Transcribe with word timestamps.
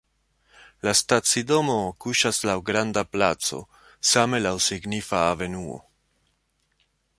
La 0.85 0.93
stacidomo 0.99 1.75
kuŝas 2.05 2.39
laŭ 2.51 2.55
granda 2.71 3.05
placo, 3.17 3.61
same 4.13 4.41
laŭ 4.49 4.57
signifa 4.71 5.23
avenuo. 5.37 5.79